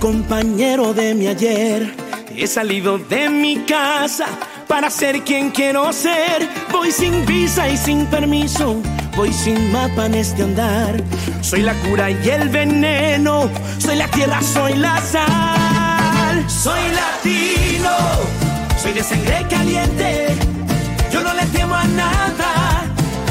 [0.00, 1.94] compañero de mi ayer.
[2.36, 4.26] He salido de mi casa
[4.68, 6.48] para ser quien quiero ser.
[6.70, 8.76] Voy sin visa y sin permiso,
[9.16, 11.02] voy sin mapa en este andar.
[11.40, 16.44] Soy la cura y el veneno, soy la tierra, soy la sal.
[16.48, 17.96] Soy latino,
[18.82, 20.34] soy de sangre caliente.
[21.12, 22.84] Yo no le temo a nada,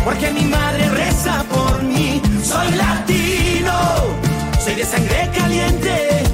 [0.04, 2.22] porque mi madre reza por mí.
[2.44, 3.15] Soy latino,
[4.66, 6.25] soy de sangre caliente.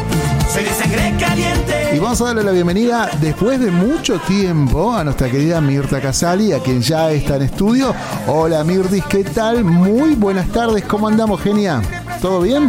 [0.48, 1.94] Sangre caliente.
[1.94, 6.52] Y vamos a darle la bienvenida después de mucho tiempo a nuestra querida Mirta Casali,
[6.52, 7.94] a quien ya está en estudio.
[8.26, 9.62] Hola Mirtis, ¿qué tal?
[9.62, 11.80] Muy buenas tardes, ¿cómo andamos, genia?
[12.20, 12.68] ¿Todo bien?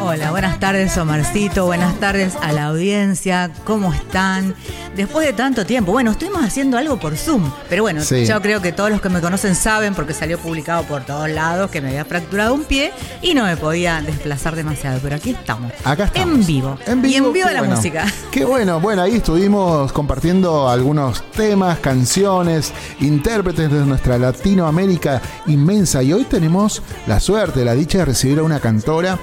[0.00, 4.54] Hola, buenas tardes Omarcito, buenas tardes a la audiencia, ¿cómo están?
[4.96, 8.24] Después de tanto tiempo, bueno, estuvimos haciendo algo por Zoom, pero bueno, Sí.
[8.24, 11.70] yo creo que todos los que me conocen saben porque salió publicado por todos lados
[11.70, 15.72] que me había fracturado un pie y no me podía desplazar demasiado, pero aquí estamos.
[15.84, 16.34] Acá estamos.
[16.40, 16.78] En vivo.
[16.86, 17.12] En vivo.
[17.12, 17.76] Y en vivo la bueno.
[17.76, 18.06] música.
[18.30, 18.80] Qué bueno.
[18.80, 26.02] Bueno, ahí estuvimos compartiendo algunos temas, canciones, intérpretes de nuestra Latinoamérica inmensa.
[26.02, 29.18] Y hoy tenemos la suerte, la dicha de recibir a una cantora.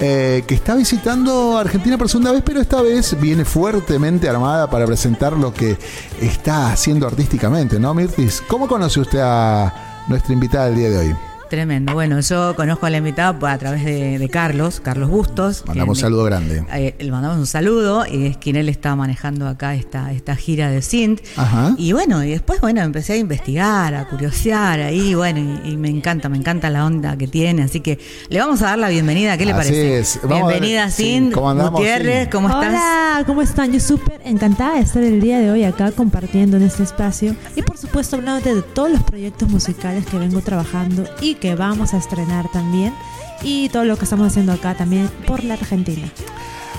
[0.00, 4.86] Eh, que está visitando Argentina por segunda vez, pero esta vez viene fuertemente armada para
[4.86, 5.76] presentar lo que
[6.20, 8.42] está haciendo artísticamente, ¿no, Mirtis?
[8.48, 11.29] ¿Cómo conoce usted a nuestra invitada del día de hoy?
[11.50, 11.94] Tremendo.
[11.94, 15.64] Bueno, yo conozco a la invitada a través de, de Carlos, Carlos Bustos.
[15.66, 16.64] Mandamos un saludo grande.
[16.72, 20.70] Eh, le mandamos un saludo y es quien él está manejando acá esta, esta gira
[20.70, 21.20] de Sint.
[21.36, 21.74] Ajá.
[21.76, 25.88] Y bueno, y después, bueno, empecé a investigar, a curiosear ahí, bueno, y, y me
[25.88, 27.64] encanta, me encanta la onda que tiene.
[27.64, 29.98] Así que le vamos a dar la bienvenida, ¿qué le Así parece?
[29.98, 30.20] es.
[30.22, 32.28] Vamos a ver- Bienvenida, sí, Sint ¿cómo andamos, Gutiérrez?
[32.28, 32.68] ¿cómo estás?
[32.68, 33.72] Hola, ¿cómo están?
[33.72, 37.62] Yo súper encantada de estar el día de hoy acá compartiendo en este espacio y
[37.62, 41.98] por supuesto hablando de todos los proyectos musicales que vengo trabajando y que vamos a
[41.98, 42.94] estrenar también
[43.42, 46.10] y todo lo que estamos haciendo acá también por la Argentina.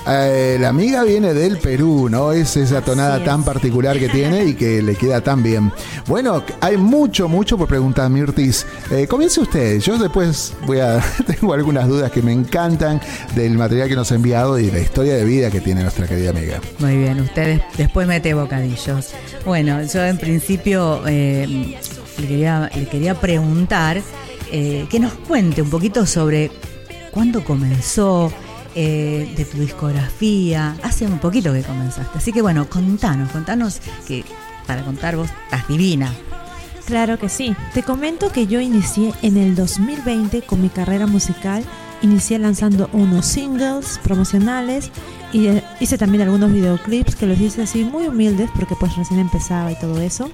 [0.06, 2.32] Eh, la amiga viene del Perú, ¿no?
[2.32, 3.24] Es esa tonada es.
[3.24, 5.72] tan particular que tiene y que le queda tan bien.
[6.06, 8.66] Bueno, hay mucho, mucho por preguntar, Mirtis.
[8.90, 9.78] Eh, comience usted.
[9.78, 11.00] Yo después voy a.
[11.26, 13.00] Tengo algunas dudas que me encantan
[13.36, 16.30] del material que nos ha enviado y la historia de vida que tiene nuestra querida
[16.30, 16.60] amiga.
[16.80, 19.10] Muy bien, ustedes después mete bocadillos.
[19.44, 21.46] Bueno, yo en principio eh,
[22.18, 24.02] le, quería, le quería preguntar
[24.52, 26.52] eh, que nos cuente un poquito sobre
[27.10, 28.32] cuándo comenzó,
[28.74, 30.76] eh, de tu discografía.
[30.82, 32.16] Hace un poquito que comenzaste.
[32.16, 34.24] Así que bueno, contanos, contanos que
[34.66, 36.10] para contar vos estás divina.
[36.86, 37.54] Claro que sí.
[37.74, 41.62] Te comento que yo inicié en el 2020 con mi carrera musical.
[42.00, 44.90] Inicié lanzando unos singles promocionales
[45.34, 49.20] y eh, hice también algunos videoclips que los hice así muy humildes porque pues recién
[49.20, 50.30] empezaba y todo eso.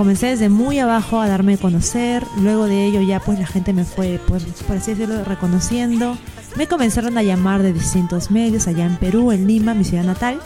[0.00, 3.74] Comencé desde muy abajo a darme a conocer, luego de ello ya pues la gente
[3.74, 6.16] me fue, pues, por así decirlo, reconociendo.
[6.56, 10.40] Me comenzaron a llamar de distintos medios allá en Perú, en Lima, mi ciudad natal.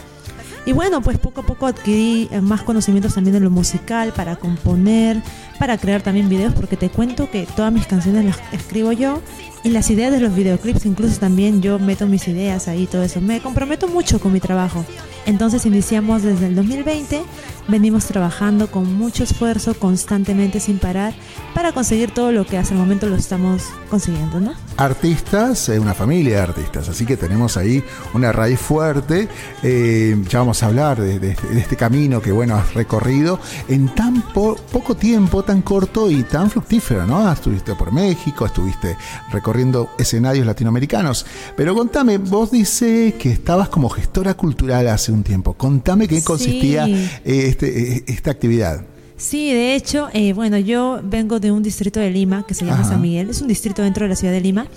[0.65, 4.35] Y bueno, pues poco a poco adquirí eh, más conocimientos también de lo musical, para
[4.35, 5.23] componer,
[5.57, 9.21] para crear también videos, porque te cuento que todas mis canciones las escribo yo
[9.63, 13.21] y las ideas de los videoclips incluso también yo meto mis ideas ahí, todo eso.
[13.21, 14.83] Me comprometo mucho con mi trabajo.
[15.25, 17.23] Entonces iniciamos desde el 2020,
[17.67, 21.13] venimos trabajando con mucho esfuerzo, constantemente sin parar,
[21.53, 24.53] para conseguir todo lo que hasta el momento lo estamos consiguiendo, ¿no?
[24.77, 27.83] Artistas, eh, una familia de artistas, así que tenemos ahí
[28.13, 29.27] una raíz fuerte.
[29.63, 33.87] Eh, ya vamos a hablar de, de- de este camino que bueno has recorrido en
[33.95, 37.31] tan po- poco tiempo, tan corto y tan fructífero, ¿no?
[37.31, 38.95] Estuviste por México, estuviste
[39.31, 41.25] recorriendo escenarios latinoamericanos.
[41.55, 45.53] Pero contame, vos dices que estabas como gestora cultural hace un tiempo.
[45.53, 46.25] Contame qué Sí.
[46.25, 47.11] consistía eh,
[47.55, 48.85] este, eh, esta actividad.
[49.17, 52.81] Sí, de hecho, eh, bueno, yo vengo de un distrito de Lima que se llama
[52.81, 52.89] Ajá.
[52.89, 54.67] San Miguel, es un distrito dentro de la ciudad de Lima,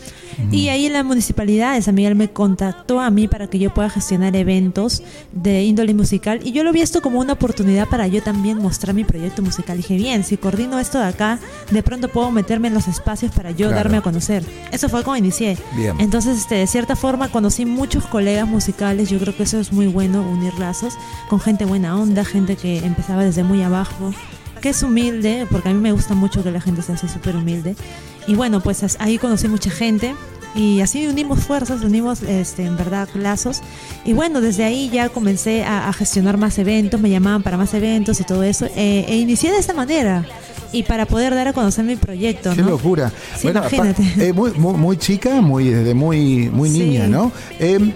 [0.52, 3.90] y ahí la municipalidad de San Miguel me contactó a mí para que yo pueda
[3.90, 5.02] gestionar eventos
[5.32, 8.94] de índole musical, y yo lo vi esto como una oportunidad para yo también mostrar
[8.94, 9.76] mi proyecto musical.
[9.76, 11.40] Dije, bien, si coordino esto de acá,
[11.72, 13.74] de pronto puedo meterme en los espacios para yo Claro.
[13.74, 14.44] darme a conocer.
[14.70, 15.58] Eso fue como inicié.
[15.76, 15.96] Bien.
[15.98, 19.10] Entonces, este, de cierta forma, conocí muchos colegas musicales.
[19.10, 20.94] Yo creo que eso es muy bueno, unir lazos
[21.28, 24.12] con gente buena onda, gente que empezaba desde muy abajo,
[24.60, 27.36] que es humilde, porque a mí me gusta mucho que la gente sea así súper
[27.36, 27.74] humilde.
[28.26, 30.14] Y bueno, pues ahí conocí mucha gente.
[30.54, 33.60] Y así unimos fuerzas, unimos este, en verdad lazos.
[34.04, 37.72] Y bueno, desde ahí ya comencé a, a gestionar más eventos, me llamaban para más
[37.74, 38.66] eventos y todo eso.
[38.74, 40.24] eh, e inicié de esta manera.
[40.72, 42.50] Y para poder dar a conocer mi proyecto.
[42.54, 42.70] Qué ¿no?
[42.70, 43.10] locura.
[43.38, 44.02] Sí, apa- imagínate.
[44.28, 46.78] eh, muy, muy, muy chica, muy, desde muy, muy Sí.
[46.80, 47.30] niña, ¿no?
[47.58, 47.94] Eh,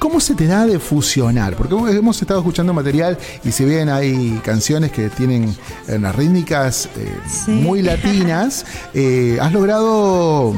[0.00, 1.54] ¿Cómo se te da de fusionar?
[1.56, 5.54] Porque hemos estado escuchando material y si bien hay canciones que tienen
[5.86, 7.50] eh, unas rítmicas eh, Sí.
[7.52, 8.64] muy latinas,
[8.94, 10.54] eh, has logrado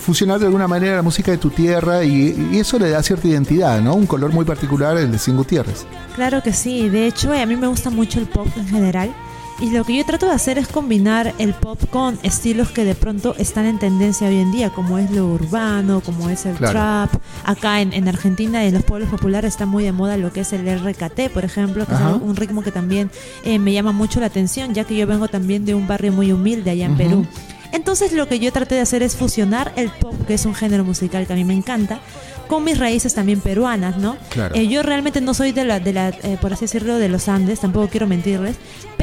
[0.00, 3.28] fusionar de alguna manera la música de tu tierra y, y eso le da cierta
[3.28, 3.94] identidad, ¿no?
[3.94, 5.86] Un color muy particular, el de Sin Gutiérrez.
[6.16, 9.14] Claro que sí, de hecho a mí me gusta mucho el pop en general
[9.60, 12.94] y lo que yo trato de hacer es combinar el pop con estilos que de
[12.94, 16.72] pronto están en tendencia hoy en día, como es lo urbano, como es el Claro.
[16.72, 17.22] trap.
[17.44, 20.52] Acá en, en Argentina, en los pueblos populares, está muy de moda lo que es
[20.52, 22.10] el RKT, por ejemplo, que Ajá.
[22.16, 23.10] es un ritmo que también
[23.44, 26.32] eh, me llama mucho la atención, ya que yo vengo también de un barrio muy
[26.32, 26.98] humilde allá en Ujú.
[27.02, 27.26] Perú.
[27.72, 30.84] Entonces lo que yo traté de hacer es fusionar el pop, que es un género
[30.84, 32.00] musical que a mí me encanta,
[32.48, 34.16] con mis raíces también peruanas, ¿no?
[34.30, 34.56] Claro.
[34.56, 37.28] Eh, yo realmente no soy de la, de la eh, por así decirlo, de los
[37.28, 38.56] Andes, tampoco quiero mentirles,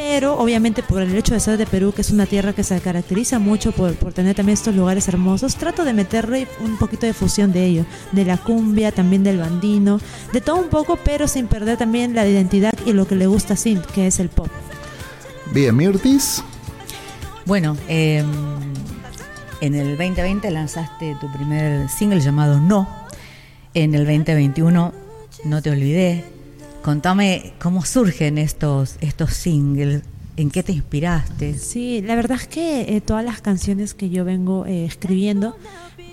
[0.10, 2.80] pero obviamente por el hecho de ser de Perú, que es una tierra que se
[2.80, 7.14] caracteriza mucho por, por tener también estos lugares hermosos, trato de meterle un poquito de
[7.14, 10.00] fusión de ello, de la cumbia, también del bandino,
[10.32, 13.56] de todo un poco, pero sin perder también la identidad y lo que le gusta
[13.56, 14.48] a Sint, que es el pop.
[15.52, 16.42] Bien, Mirtis.
[17.46, 18.24] Bueno, eh,
[19.60, 22.88] en el 2020 lanzaste tu primer single llamado No.
[23.74, 24.94] En el 2021
[25.44, 26.37] No te olvidé.
[26.88, 30.04] Contame cómo surgen estos, estos singles,
[30.38, 31.58] en qué te inspiraste.
[31.58, 35.58] Sí, la verdad es que eh, todas las canciones que yo vengo eh, escribiendo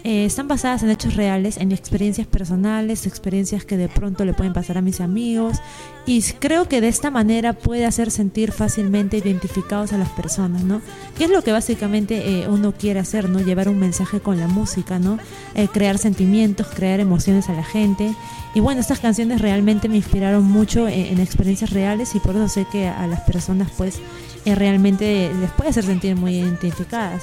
[0.05, 4.53] eh, están basadas en hechos reales, en experiencias personales, experiencias que de pronto le pueden
[4.53, 5.56] pasar a mis amigos
[6.05, 10.83] y creo que de esta manera puede hacer sentir fácilmente identificados a las personas, ¿no?
[11.17, 13.41] Que es lo que básicamente eh, uno quiere hacer, ¿no?
[13.41, 15.19] Llevar un mensaje con la música, ¿no?
[15.55, 18.15] Eh, crear sentimientos, crear emociones a la gente.
[18.55, 22.49] Y bueno, estas canciones realmente me inspiraron mucho en, en experiencias reales y por eso
[22.49, 24.00] sé que a las personas pues
[24.45, 27.23] eh, realmente les puede hacer sentir muy identificadas.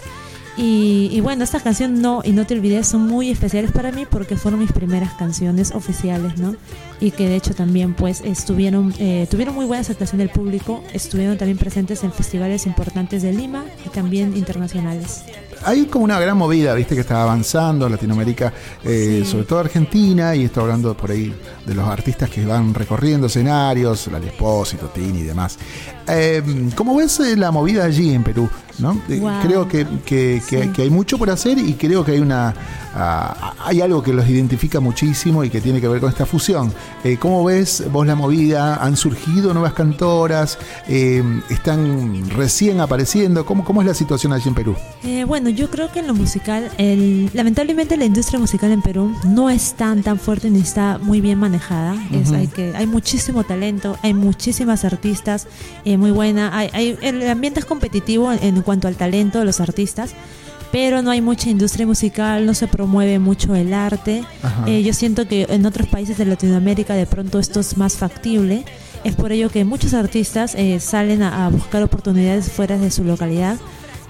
[0.57, 4.05] Y, y bueno, esta canción No y No Te Olvides son muy especiales para mí
[4.09, 6.55] porque fueron mis primeras canciones oficiales, ¿no?
[6.99, 11.37] Y que de hecho también pues estuvieron, eh, tuvieron muy buena aceptación del público, estuvieron
[11.37, 15.23] también presentes en festivales importantes de Lima y también internacionales.
[15.65, 18.53] Hay como una gran movida, viste, que está avanzando en Latinoamérica,
[18.83, 19.31] eh, Sí.
[19.31, 21.33] sobre todo Argentina, y estoy hablando por ahí
[21.65, 25.57] de los artistas que van recorriendo escenarios, la Espósito, Tini y demás.
[26.07, 26.41] Eh,
[26.75, 28.49] ¿Cómo ves eh, la movida allí en Perú?
[28.79, 28.99] ¿no?
[29.09, 29.31] Eh, Wow.
[29.43, 30.69] Creo que, que- que- Sí.
[30.69, 32.53] que hay mucho por hacer y creo que hay una
[33.63, 36.73] hay algo que los identifica muchísimo y que tiene que ver con esta fusión.
[37.05, 38.75] Eh, ¿Cómo ves vos la movida?
[38.83, 40.57] ¿Han surgido nuevas cantoras?
[40.89, 43.45] Eh, ¿Están recién apareciendo?
[43.45, 44.75] ¿Cómo, ¿Cómo es la situación allí en Perú?
[45.25, 49.49] Bueno, yo creo que en lo musical, el- lamentablemente la industria musical en Perú no
[49.49, 51.95] es tan tan fuerte ni está muy bien manejada.
[52.11, 55.47] Es- hay, que, hay muchísimo talento, hay muchísimas artistas
[55.85, 56.51] eh, muy buenas.
[56.53, 60.11] Hay, hay- el ambiente es competitivo en, en cuanto al talento de los artistas,
[60.71, 64.23] pero no hay mucha industria musical, no se promueve mucho el arte.
[64.67, 68.63] Eh, yo siento que en otros países de Latinoamérica de pronto esto es más factible.
[69.03, 73.03] Es por ello que muchos artistas eh, salen a, a buscar oportunidades fuera de su
[73.03, 73.57] localidad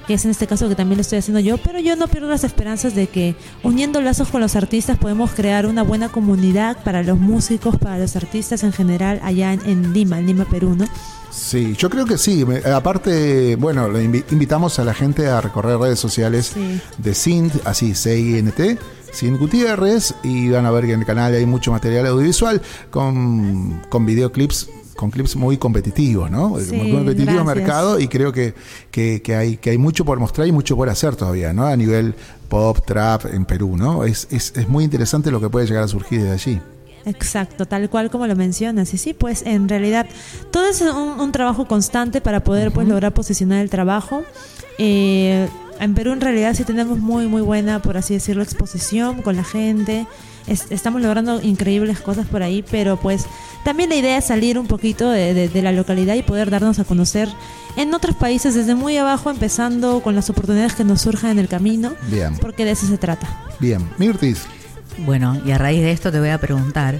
[0.08, 2.29] que es en este caso que también lo estoy haciendo yo, pero yo no pierdo
[2.29, 7.03] las esperanzas de que uniendo lazos con los artistas podemos crear una buena comunidad para
[7.03, 10.86] los músicos, para los artistas en general allá en, en Lima, en Lima, Perú, ¿no?
[11.31, 12.46] Sí, yo creo que sí.
[12.75, 16.81] Aparte, bueno, le invi- invitamos a la gente a recorrer redes sociales Sí.
[16.98, 18.77] de Sint, así C-I-N-T,
[19.13, 23.81] Sint Gutiérrez, y van a ver que en el canal hay mucho material audiovisual con,
[23.89, 24.70] con videoclips
[25.01, 26.60] con clips muy competitivos, ¿no?
[26.60, 27.55] Sí, muy competitivo gracias.
[27.55, 28.53] mercado y creo que,
[28.91, 31.65] que, que hay, que hay mucho por mostrar y mucho por hacer todavía, ¿no?
[31.65, 32.13] A nivel
[32.48, 34.03] pop, trap en Perú, ¿no?
[34.05, 36.62] Es, es, es muy interesante lo que puede llegar a surgir desde allí.
[37.05, 38.93] Exacto, tal cual como lo mencionas.
[38.93, 40.05] Y sí, pues en realidad
[40.51, 44.22] todo es un, un trabajo constante para poder pues lograr posicionar el trabajo.
[44.77, 49.36] Eh, en Perú en realidad sí tenemos muy muy buena, por así decirlo, exposición con
[49.36, 50.05] la gente.
[50.48, 53.25] Es- estamos logrando increíbles cosas por ahí, pero pues
[53.63, 56.79] también la idea es salir un poquito de, de- de la localidad y poder darnos
[56.79, 57.29] a conocer
[57.77, 61.48] en otros países desde muy abajo, empezando con las oportunidades que nos surjan en el
[61.48, 63.27] camino, Bien, porque de eso se trata.
[63.60, 63.88] bien.
[63.98, 64.43] Mirtis,
[65.05, 67.00] Bueno, y a raíz de esto te voy a preguntar,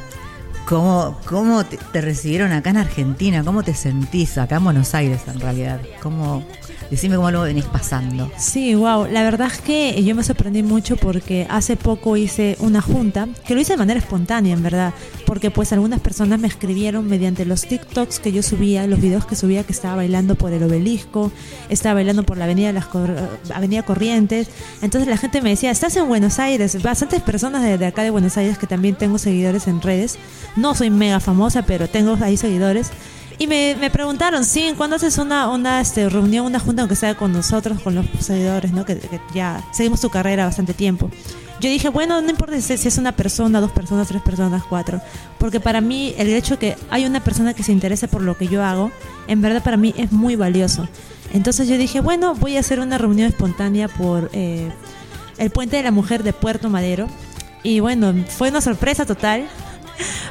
[0.65, 3.43] ¿cómo, cómo te, te recibieron acá en Argentina?
[3.43, 5.81] ¿Cómo te sentís acá en Buenos Aires en realidad?
[6.01, 6.43] ¿Cómo,
[6.91, 8.29] decime cómo lo venís pasando.
[8.38, 9.07] Sí, wow.
[9.10, 13.55] La verdad es que yo me sorprendí mucho porque hace poco hice una junta, que
[13.55, 14.93] lo hice de manera espontánea, en verdad,
[15.25, 19.36] porque pues algunas personas me escribieron mediante los TikToks que yo subía, los videos que
[19.36, 21.31] subía que estaba bailando por el obelisco,
[21.69, 24.50] estaba bailando por la avenida, las Cor- avenida Corrientes.
[24.81, 26.81] Entonces la gente me decía, estás en Buenos Aires.
[26.83, 30.17] Bastantes personas de, de acá de Buenos Aires que también tengo seguidores en redes.
[30.57, 32.89] No soy mega famosa, pero tengo ahí seguidores.
[33.41, 37.15] Y me, me preguntaron, sí, ¿cuándo haces una, una este, reunión, una junta, aunque sea
[37.15, 38.86] con nosotros, con los seguidores, ¿no?
[38.86, 41.10] Que, que ya seguimos tu carrera bastante tiempo.
[41.60, 45.01] Yo dije, bueno, no importa si es una persona, dos personas, tres personas, cuatro.
[45.39, 48.48] Porque para mí el hecho que hay una persona que se interese por lo que
[48.48, 48.91] yo hago,
[49.25, 50.88] en verdad para mí es muy valioso.
[51.33, 54.71] Entonces yo dije, bueno, voy a hacer una reunión espontánea por eh,
[55.39, 57.07] el Puente de la Mujer de Puerto Madero.
[57.63, 59.50] Y bueno, fue una sorpresa total.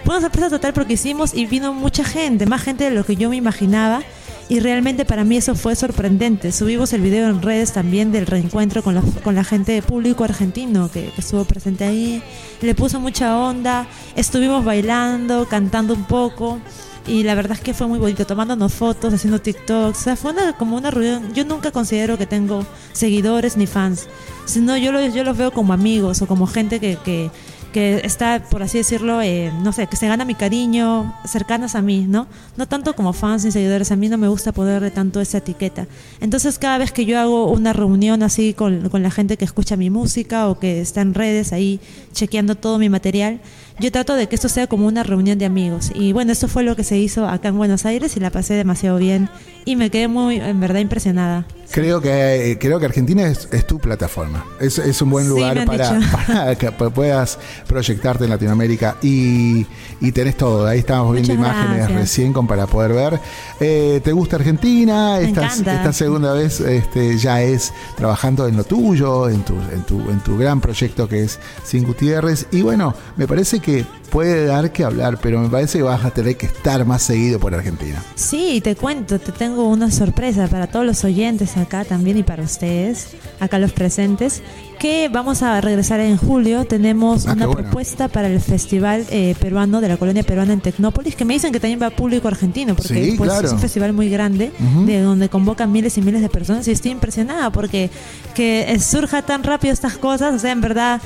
[0.05, 3.17] Fue una sorpresa total porque hicimos y vino mucha gente, más gente de lo que
[3.17, 4.03] yo me imaginaba.
[4.51, 6.51] Y realmente para mí eso fue sorprendente.
[6.51, 8.97] Subimos el video en redes también del reencuentro con
[9.35, 12.21] la, gente de público argentino que, estuvo presente ahí.
[12.61, 13.87] Le puso mucha onda.
[14.17, 16.59] Estuvimos bailando, cantando un poco.
[17.07, 19.99] Y la verdad es que fue muy bonito, tomándonos fotos, haciendo TikToks.
[19.99, 21.33] O sea, fue una, como una reunión.
[21.33, 24.09] Yo nunca considero que tengo seguidores ni fans,
[24.47, 27.31] sino yo los, veo como amigos o como gente que,
[27.73, 31.83] que está, por así decirlo, eh, no sé, que se gana mi cariño, cercanas a
[31.83, 32.27] mí, ¿no?
[32.57, 35.87] No tanto como fans ni seguidores, a mí no me gusta ponerle tanto esa etiqueta.
[36.21, 39.77] Entonces, cada vez que yo hago una reunión así con, con la gente que escucha
[39.77, 41.81] mi música o que está en redes ahí
[42.13, 43.41] chequeando todo mi material,
[43.81, 45.91] yo trato de que esto sea como una reunión de amigos.
[45.95, 48.55] Y bueno, eso fue lo que se hizo acá en Buenos Aires y la pasé
[48.55, 49.29] demasiado bien
[49.65, 51.47] y me quedé muy, en verdad, impresionada.
[51.73, 54.45] Creo que, eh, creo que Argentina es, es tu plataforma.
[54.59, 58.97] Es, es un buen Sí, lugar han para, para que pu- puedas proyectarte en Latinoamérica
[59.03, 59.65] y,
[60.01, 60.67] y tenés todo.
[60.67, 62.01] Ahí estábamos viendo Muchas imágenes gracias.
[62.01, 63.21] recién con, para poder ver.
[63.61, 65.21] Eh, ¿Te gusta Argentina?
[65.21, 70.01] Esta, esta segunda vez este, ya es trabajando en lo tuyo, en tu, en, tu,
[70.11, 72.47] en tu gran proyecto que es Sin Gutiérrez.
[72.51, 73.70] Y bueno, me parece que
[74.11, 77.39] puede dar que hablar, pero me parece que vas a tener que estar más seguido
[77.39, 78.03] por Argentina.
[78.17, 82.43] Sí, te cuento, te tengo una sorpresa para todos los oyentes acá también y para
[82.43, 84.43] ustedes, acá los presentes,
[84.81, 86.65] que vamos a regresar en julio.
[86.65, 87.63] Tenemos Ah, una bueno.
[87.63, 91.53] propuesta para el Festival eh, Peruano de la Colonia Peruana en Tecnópolis, que me dicen
[91.53, 93.47] que también va público argentino, porque Sí, pues, claro.
[93.47, 94.51] es un festival muy grande,
[94.87, 97.91] de donde convocan miles y miles de personas y estoy impresionada porque
[98.35, 101.01] que surja tan rápido estas cosas, o sea, en verdad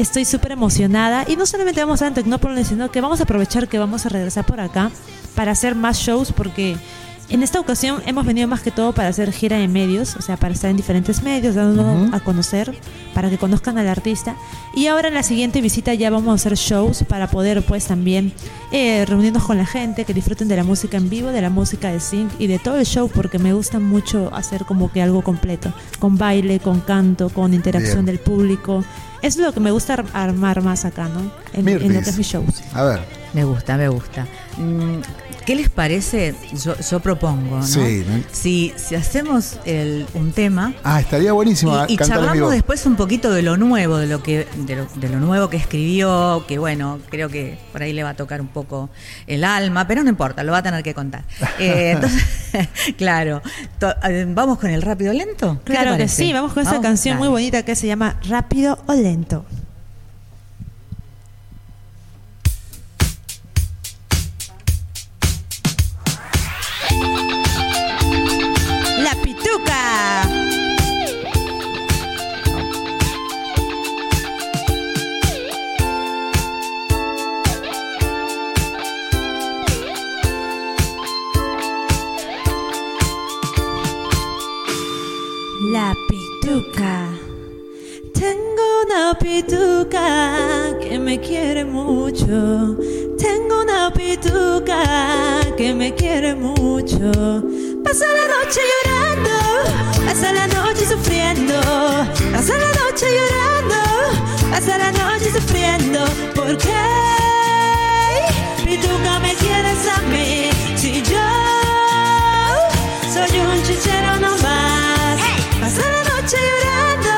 [0.00, 1.24] estoy súper emocionada.
[1.28, 4.06] Y no solamente vamos a estar en Tecnópolis, sino que vamos a aprovechar que vamos
[4.06, 4.90] a regresar por acá
[5.34, 6.76] para hacer más shows porque
[7.30, 10.36] en esta ocasión hemos venido más que todo para hacer gira de medios, o sea,
[10.36, 12.16] para estar en diferentes medios, dándonos Ujú.
[12.16, 12.74] a conocer,
[13.14, 14.36] para que conozcan al artista.
[14.74, 18.32] Y ahora en la siguiente visita ya vamos a hacer shows para poder pues también
[18.72, 21.90] eh, reunirnos con la gente, que disfruten de la música en vivo, de la música
[21.92, 25.22] de sync y de todo el show, porque me gusta mucho hacer como que algo
[25.22, 28.06] completo, con baile, con canto, con interacción Bien.
[28.06, 28.84] del público.
[29.22, 31.30] Es lo que me gusta ar- armar más acá, ¿no?
[31.52, 32.62] En, en lo que es mis shows.
[32.74, 33.20] A ver.
[33.32, 34.26] Me gusta, me gusta.
[34.56, 35.00] Mm,
[35.50, 36.32] ¿Qué les parece?
[36.62, 37.66] Yo, yo propongo, ¿no?
[37.66, 38.04] Sí.
[38.30, 42.04] Si, si hacemos el- un tema Ah, estaría buenísimo y, vivo.
[42.06, 45.50] charlamos después un poquito de lo nuevo, de lo que, de lo, de lo nuevo
[45.50, 48.90] que escribió, que bueno, creo que por ahí le va a tocar un poco
[49.26, 51.24] el alma, pero no importa, lo va a tener que contar.
[51.58, 52.22] Eh, entonces,
[52.96, 53.42] claro,
[53.80, 55.58] To- eh, vamos con el rápido lento.
[55.64, 58.78] ¿Qué te Claro que sí, vamos con Vamos, canción muy bonita que se llama Rápido
[58.86, 59.44] o Lento.
[85.72, 87.08] La pituca.
[88.12, 92.76] Tengo una pituca que me quiere mucho.
[93.18, 97.40] Tengo una pituca que me quiere mucho.
[97.90, 99.36] Pasa la noche llorando,
[100.06, 101.60] pasa la noche sufriendo.
[102.30, 103.80] Pasa la noche llorando,
[104.48, 106.04] pasa la noche sufriendo.
[106.32, 106.86] ¿Por qué?
[108.64, 111.30] Pituca me quieres a mí si yo
[113.12, 115.18] soy un chichero nomás.
[115.60, 117.14] Pasa la noche llorando,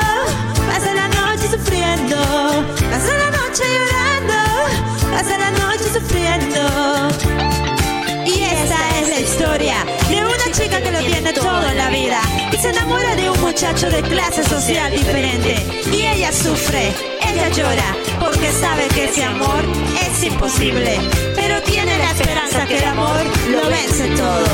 [0.65, 2.17] pasa la noche sufriendo,
[2.89, 4.37] pasa la noche llorando,
[5.61, 6.62] noche sufriendo.
[13.53, 15.55] Muchacho de clase social diferente.
[15.91, 16.91] Y ella sufre,
[17.21, 19.61] ella llora, porque sabe que ese amor
[20.07, 20.97] es imposible,
[21.35, 24.53] pero tiene la esperanza que el amor lo vence todo.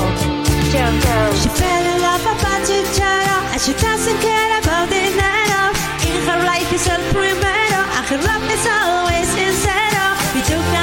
[1.41, 5.61] She fell in love about Chicharo and she doesn't care about dinero.
[6.05, 10.78] In her life is el primero and her love is always sincero.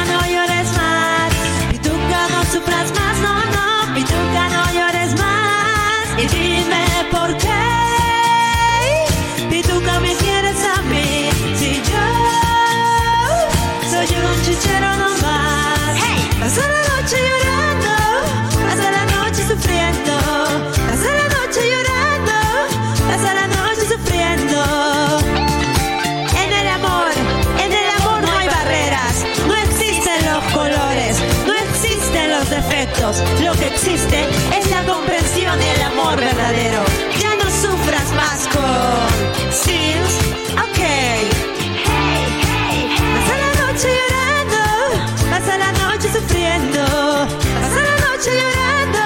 [34.13, 36.85] Es la comprensión y el amor verdadero.
[37.19, 40.15] Ya no sufras más con Sils,
[40.53, 40.81] ok.
[43.15, 44.63] Pasa la noche llorando,
[45.31, 46.83] pasa la noche sufriendo,
[47.63, 49.05] pasa la noche llorando,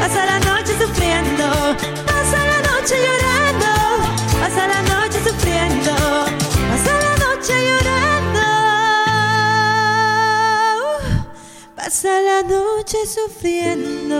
[0.00, 1.46] pasa la noche sufriendo,
[2.06, 3.70] pasa la noche llorando,
[4.40, 5.94] pasa la noche sufriendo,
[6.70, 8.46] pasa la noche llorando,
[11.76, 14.16] pasa la noche sufriendo.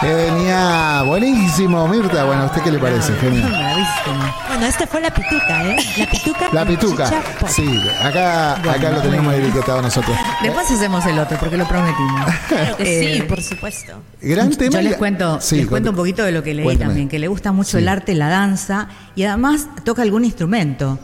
[0.00, 2.24] Genial, buenísimo, Mirta.
[2.24, 3.14] Bueno, ¿a usted qué le parece?
[3.14, 3.48] Genial.
[3.48, 4.34] Bravísimo.
[4.48, 5.76] Bueno, esta fue la pituca, ¿eh?
[5.96, 6.48] La pituca.
[6.52, 7.22] La pituca.
[7.48, 10.16] Sí, acá, acá lo tenemos etiquetado nosotros.
[10.42, 12.30] Después hacemos el otro, porque lo prometimos.
[12.48, 13.94] Claro que sí, Eh, por supuesto.
[14.20, 14.72] Gran tema.
[14.76, 16.88] Yo les cuento, Sí, les cuento un poquito de lo que leí Cuéntame.
[16.90, 17.78] también, que le gusta mucho Sí.
[17.78, 20.98] el arte, la danza y además toca algún instrumento.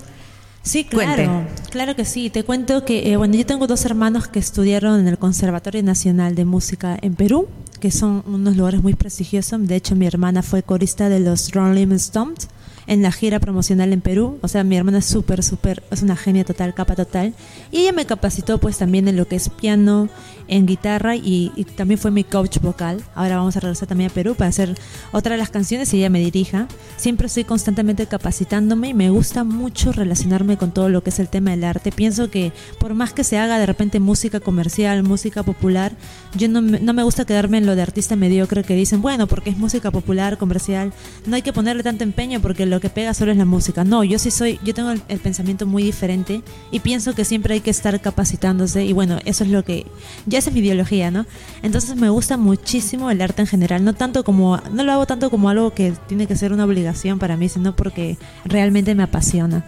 [0.62, 1.25] Sí, Cuente.
[1.25, 2.31] claro, claro que sí.
[2.31, 6.35] Te cuento que, eh, bueno, yo tengo dos hermanos que estudiaron en el Conservatorio Nacional
[6.35, 7.49] de Música en Perú,
[7.81, 9.66] que son unos lugares muy prestigiosos.
[9.66, 12.49] De hecho, mi hermana fue corista de los Rolling Stones
[12.87, 14.39] en la gira promocional en Perú.
[14.43, 17.35] O sea, mi hermana es súper, súper, es una genia total, capa total.
[17.71, 20.09] Y ella me capacitó pues también en lo que es piano,
[20.49, 23.02] en guitarra y, y también fue mi coach vocal.
[23.15, 24.75] Ahora vamos a regresar también a Perú para hacer
[25.13, 26.69] otra de las canciones y ella me dirija.
[26.97, 31.28] Siempre estoy constantemente capacitándome y me gusta mucho relacionarme con todo lo que es el
[31.28, 31.93] tema del arte.
[31.93, 35.93] Pienso que por más que se haga de repente música comercial, música popular,
[36.37, 39.50] yo no no me gusta quedarme en lo de artista mediocre que dicen, bueno, porque
[39.50, 40.93] es música popular, comercial,
[41.26, 43.85] no hay que ponerle tanto empeño porque lo que pega solo es la música.
[43.85, 47.52] No, yo sí soy, yo tengo el, el pensamiento muy diferente y pienso que siempre
[47.52, 49.87] hay que estar capacitándose y bueno, eso es lo que,
[50.25, 51.26] ya esa es mi ideología, ¿no?
[51.63, 55.28] Entonces me gusta muchísimo el arte en general, no tanto como, no lo hago tanto
[55.28, 59.65] como algo que tiene que ser una obligación para mí, sino porque realmente me apasiona.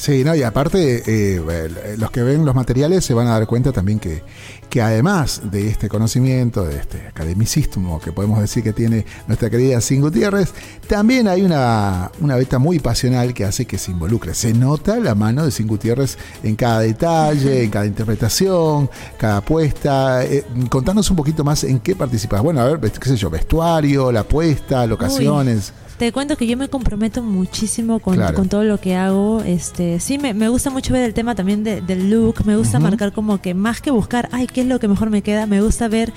[0.00, 3.70] Sí, no, y aparte, eh, los que ven los materiales se van a dar cuenta
[3.70, 4.22] también que,
[4.70, 9.78] que además de este conocimiento, de este academicismo que podemos decir que tiene nuestra querida
[9.82, 10.54] Sin Gutiérrez,
[10.88, 14.32] también hay una, una beta muy pasional que hace que se involucre.
[14.32, 20.24] Se nota la mano de Sin Gutiérrez en cada detalle, en cada interpretación, cada apuesta.
[20.24, 22.40] Eh, contanos un poquito más en qué participas.
[22.40, 25.74] Bueno, a ver, qué sé yo, vestuario, la apuesta, locaciones.
[26.00, 28.34] Te cuento que yo me comprometo muchísimo con, Claro.
[28.34, 29.42] con todo lo que hago.
[29.42, 32.36] Este, sí, me, me gusta mucho ver el tema también de- del look.
[32.46, 35.20] Me gusta marcar como que más que buscar, ay, ¿qué es lo que mejor me
[35.20, 35.44] queda?
[35.44, 36.10] Me gusta ver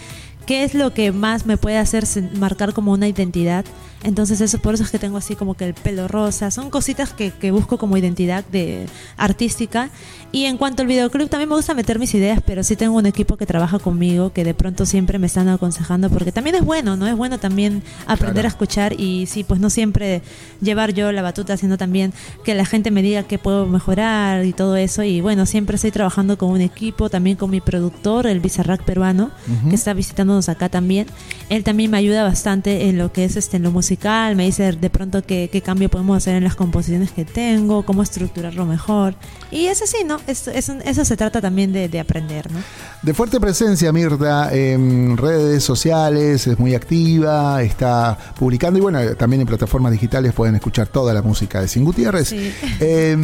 [0.46, 2.06] qué es lo que más me puede hacer
[2.38, 3.66] marcar como una identidad.
[4.04, 6.52] Entonces eso por eso es que tengo así como que el pelo rosa.
[6.52, 8.86] Son cositas que, que busco como identidad de
[9.18, 9.90] artística.
[10.32, 13.06] Y en cuanto al videoclip, también me gusta meter mis ideas, pero sí tengo un
[13.06, 16.96] equipo que trabaja conmigo, que de pronto siempre me están aconsejando, porque también es bueno,
[16.98, 17.08] ¿no?
[17.08, 18.48] Es bueno también aprender Claro.
[18.48, 20.24] a escuchar y sí, pues no siempre
[20.60, 22.14] llevar yo la batuta, sino también
[22.44, 25.04] que la gente me diga qué puedo mejorar y todo eso.
[25.04, 29.30] Y bueno, siempre estoy trabajando con un equipo, también con mi productor, el Bizarrack peruano,
[29.60, 29.70] Ujú.
[29.70, 31.06] que está visitándonos acá también.
[31.50, 33.93] Él también me ayuda bastante en lo que es este en lo musical,
[34.36, 38.04] me dice de pronto qué, qué cambio podemos hacer en las composiciones que tengo, cómo
[38.04, 39.16] estructurarlo mejor.
[39.52, 40.20] Y es así, ¿no?
[40.28, 42.60] Es, es eso se trata también de, de aprender, ¿no?
[43.02, 49.42] De fuerte presencia, Mirta, en redes sociales, es muy activa, está publicando y bueno, también
[49.42, 52.30] en plataformas digitales pueden escuchar toda la música de Sin Gutiérrez.
[52.30, 52.54] Sí.
[52.86, 53.16] Eh,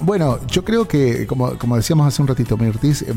[0.00, 3.14] bueno, yo creo que, como, como decíamos hace un ratito, Mirtis, eh,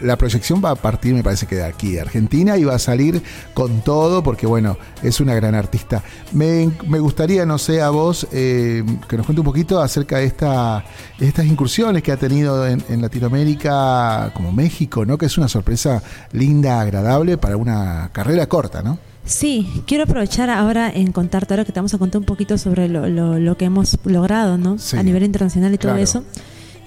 [0.00, 2.78] la proyección va a partir, me parece que de aquí, de Argentina, y va a
[2.78, 6.02] salir con todo, porque bueno, es una gran artista.
[6.32, 6.43] Me,
[6.86, 10.84] me gustaría, no sé, a vos, eh, que nos cuente un poquito acerca de esta,
[11.20, 15.18] estas incursiones que ha tenido en, en Latinoamérica, como México, ¿no?
[15.18, 16.02] Que es una sorpresa
[16.32, 18.98] linda, agradable para una carrera corta, ¿no?
[19.24, 22.88] Sí, quiero aprovechar ahora en contarte, ahora que te vamos a contar un poquito sobre
[22.88, 24.78] lo, lo- lo que hemos logrado, ¿no?
[24.78, 26.02] Sí, A nivel internacional y todo claro.
[26.04, 26.24] eso.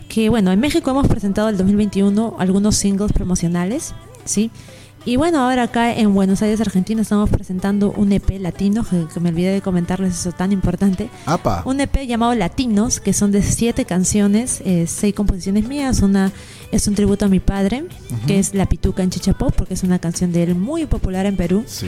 [0.07, 3.93] que bueno, en México hemos presentado el 2021 algunos singles promocionales,
[4.25, 4.51] ¿sí?
[5.05, 9.29] Y bueno, ahora acá en Buenos Aires, Argentina, estamos presentando un EP latino, que, me
[9.29, 11.09] olvidé de comentarles eso tan importante.
[11.63, 16.01] Un EP llamado Latinos, que son de siete canciones, eh, seis composiciones mías.
[16.01, 16.33] Una
[16.71, 17.85] es un tributo a mi padre,
[18.25, 21.37] que es La Pituca en Chichapó, porque es una canción de él muy popular en
[21.37, 21.63] Perú.
[21.65, 21.87] Sí.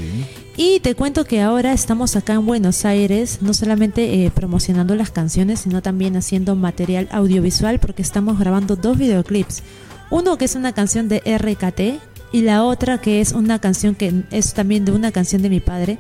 [0.55, 5.11] Y te cuento que ahora estamos acá en Buenos Aires, no solamente eh, promocionando las
[5.11, 9.63] canciones, sino también haciendo material audiovisual, porque estamos grabando dos videoclips.
[10.09, 14.23] Uno que es una canción de RKT, y la otra que es una canción que
[14.31, 15.99] es también de una canción de mi padre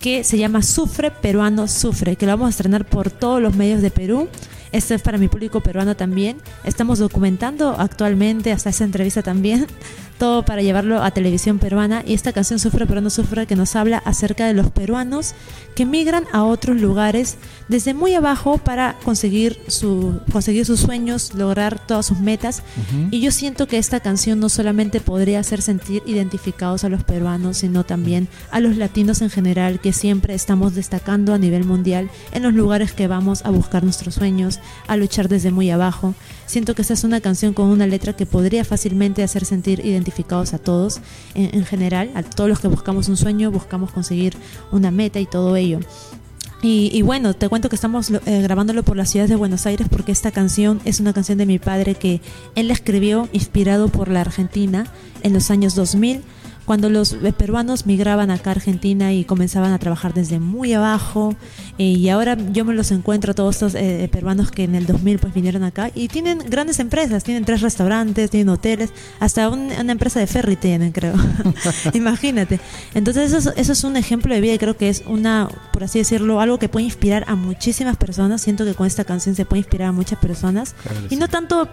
[0.00, 3.80] que se llama Sufre Peruano Sufre, que lo vamos a estrenar por todos los medios
[3.82, 4.28] de Perú.
[4.72, 6.38] Esto es para mi público peruano también.
[6.64, 9.66] Estamos documentando actualmente, hasta esa entrevista también,
[10.18, 12.02] todo para llevarlo a televisión peruana.
[12.06, 15.34] Y esta canción Sufre Peruano Sufre que nos habla acerca de los peruanos
[15.74, 17.36] que migran a otros lugares
[17.68, 22.62] desde muy abajo para conseguir, su, conseguir sus sueños, lograr todas sus metas.
[23.10, 27.58] Y yo siento que esta canción no solamente podría hacer sentir identificados a los peruanos,
[27.58, 32.42] sino también a los latinos en general, que siempre estamos destacando a nivel mundial en
[32.42, 36.14] los lugares que vamos a buscar nuestros sueños, a luchar desde muy abajo.
[36.52, 40.52] Siento que esta es una canción con una letra que podría fácilmente hacer sentir identificados
[40.52, 41.00] a todos
[41.34, 44.36] en, general, a todos los que buscamos un sueño, buscamos conseguir
[44.70, 45.80] una meta y todo ello.
[46.60, 50.12] Y, bueno, te cuento que estamos eh, grabándolo por la ciudad de Buenos Aires porque
[50.12, 52.20] esta canción es una canción de mi padre que
[52.54, 56.20] él escribió inspirado por la Argentina en los años 2000
[56.64, 61.34] cuando los eh, peruanos migraban acá a Argentina y comenzaban a trabajar desde muy abajo
[61.78, 65.18] eh, y ahora yo me los encuentro todos estos eh, peruanos que en el 2000
[65.18, 70.20] pues vinieron acá y tienen grandes empresas, tienen tres restaurantes, tienen hoteles, hasta una empresa
[70.20, 71.14] de ferry tienen creo,
[71.94, 72.60] imagínate.
[72.94, 75.98] Entonces eso, eso es un ejemplo de vida y creo que es una, por así
[75.98, 79.60] decirlo, algo que puede inspirar a muchísimas personas, siento que con esta canción se puede
[79.60, 80.74] inspirar a muchas personas.
[81.10, 81.68] Y no tanto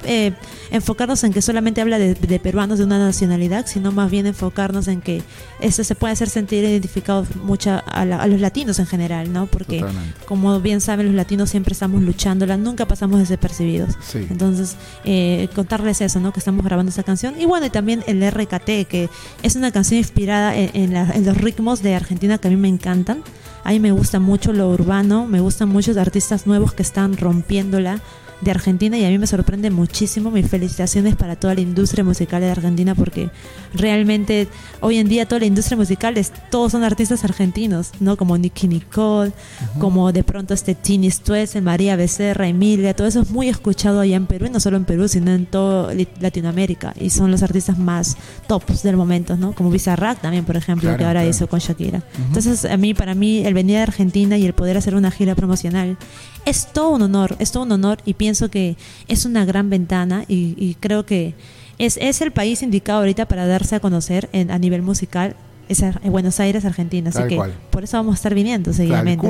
[0.72, 4.79] enfocarnos en que solamente habla de, de peruanos de una nacionalidad, sino más bien enfocarnos
[4.88, 5.22] en que
[5.60, 9.48] eso se puede hacer sentir identificado mucho a, los latinos en general, ¿no?
[9.48, 9.84] Porque
[10.26, 13.96] como bien saben los latinos siempre estamos luchándola, nunca pasamos desapercibidos.
[14.14, 16.32] Entonces eh, contarles eso, ¿no?
[16.32, 19.10] Que estamos grabando esa canción y bueno y también el RKT que
[19.44, 23.24] es una canción inspirada en, en los ritmos de Argentina que a mí me encantan.
[23.64, 28.02] A mí me gusta mucho lo urbano, me gustan muchos artistas nuevos que están rompiéndola
[28.42, 30.32] de Argentina y a mí me sorprende muchísimo.
[30.32, 33.30] Mis felicitaciones para toda la industria musical de Argentina porque
[33.74, 34.48] realmente
[34.82, 38.18] hoy en día toda la industria musical es, todos son artistas argentinos, ¿no?
[38.18, 39.32] Como Nicky Nicole,
[39.80, 44.16] como de pronto este Tini Stuese, María Becerra, Emilia, todo eso es muy escuchado allá
[44.16, 47.78] en Perú y no solo en Perú, sino en toda Latinoamérica y son los artistas
[47.78, 49.54] más tops del momento, ¿no?
[49.54, 52.04] Como Bizarrap también, por ejemplo, que ahora hizo con Shakira.
[52.28, 55.36] Entonces, a mí, para mí, el venir a Argentina y el poder hacer una gira
[55.36, 55.98] promocional
[56.46, 60.26] es todo un honor, es todo un honor y pienso que es una gran ventana
[60.28, 61.36] y, creo que
[61.78, 65.36] es, es, el país indicado ahorita para darse a conocer en, a nivel musical.
[65.68, 67.12] Es en Buenos Aires, Argentina.
[67.14, 69.28] Así que por eso vamos a estar viniendo seguidamente.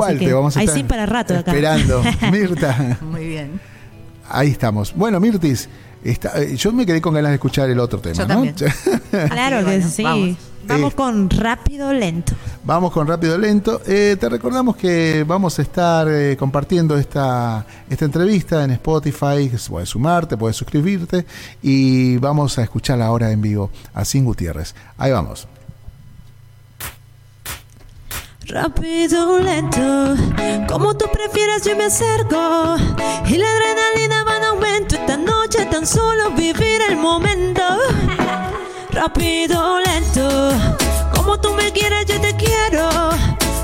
[0.56, 1.52] Así que para rato acá.
[1.52, 2.02] Esperando.
[2.32, 2.98] Mirta.
[3.02, 3.60] Muy bien.
[4.30, 4.94] Ahí estamos.
[4.96, 5.68] Bueno, Mirtis,
[6.02, 8.46] está, eh, yo me quedé con ganas de escuchar el otro tema, ¿no?
[9.30, 10.04] claro que sí.
[10.04, 10.38] Vamos
[10.96, 12.34] con rápido lento.
[12.64, 13.82] Vamos con rápido lento.
[13.88, 19.52] Eh, te recordamos que vamos a estar eh, compartiendo esta, esta entrevista en Spotify.
[19.68, 21.26] Puedes sumarte, puedes suscribirte
[21.62, 24.76] y vamos a escucharla ahora en vivo a Sin Gutiérrez.
[24.98, 25.48] Ahí vamos.
[28.46, 30.16] Rápido, lento,
[30.68, 32.78] como tú prefieras yo me acerco
[33.28, 37.62] y la adrenalina va en aumento esta noche tan solo vivir el momento
[39.00, 40.28] rápido, lento.
[41.16, 42.90] Como tú me quieres, yo te quiero.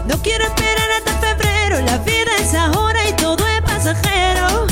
[0.07, 1.81] No quiero esperar hasta febrero.
[1.81, 4.65] La vida es ahora y todo es pasajero.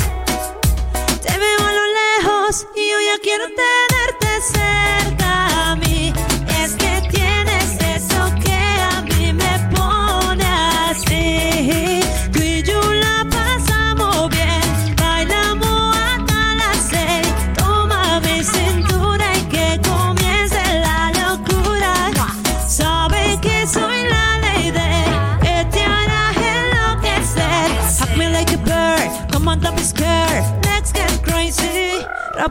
[1.22, 4.93] Te veo a lo lejos y yo ya quiero tenerte cerca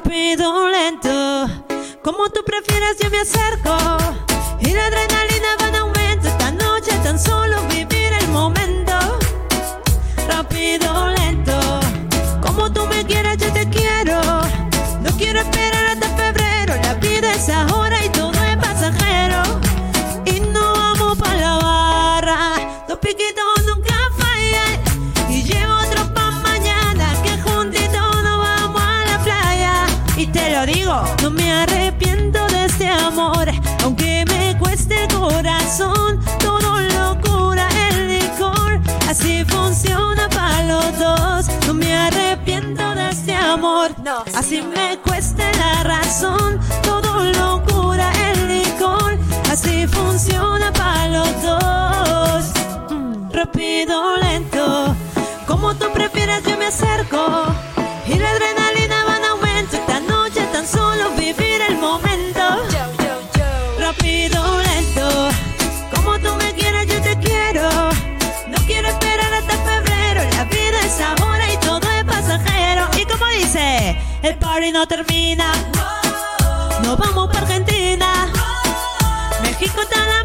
[0.03, 1.47] rápido lento.
[2.03, 4.02] Como tú prefieras, yo me acerco.
[49.87, 52.51] Funciona para los dos.
[52.89, 54.95] Mm, rápido, lento,
[55.47, 57.45] como tú prefieras yo me acerco
[58.07, 59.77] y la adrenalina va en aumento.
[59.77, 62.43] Esta noche tan solo vivir el momento.
[63.79, 65.07] Rápido, lento,
[65.93, 67.69] como tú me quieras yo te quiero.
[68.47, 70.21] No quiero esperar hasta febrero.
[70.37, 72.87] La vida es ahora y todo es pasajero.
[73.01, 75.51] Y como dice, el party no termina.
[76.83, 78.42] Nos vamos para Argentina.
[79.91, 80.22] En la